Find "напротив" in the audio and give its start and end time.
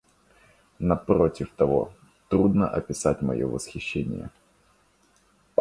0.79-1.51